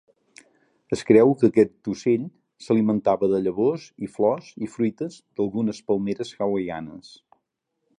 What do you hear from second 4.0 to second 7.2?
i flors i fruites d'algunes palmeres hawaianes.